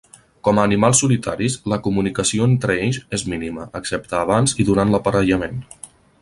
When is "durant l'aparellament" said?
4.71-5.63